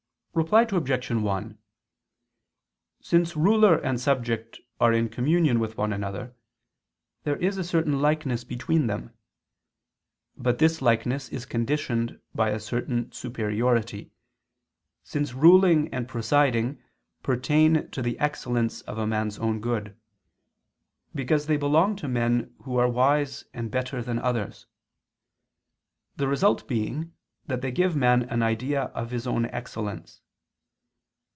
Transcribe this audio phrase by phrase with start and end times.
[0.33, 1.11] Reply Obj.
[1.11, 1.57] 1:
[3.01, 6.33] Since ruler and subject are in communion with one another,
[7.23, 9.13] there is a certain likeness between them:
[10.37, 14.13] but this likeness is conditioned by a certain superiority,
[15.03, 16.79] since ruling and presiding
[17.23, 19.97] pertain to the excellence of a man's own good:
[21.13, 24.65] because they belong to men who are wise and better than others;
[26.15, 27.11] the result being
[27.47, 30.21] that they give man an idea of his own excellence.